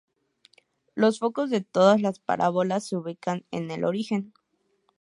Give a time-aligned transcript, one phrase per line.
[0.95, 4.33] Los focos de todas las parábolas se ubican en el origen.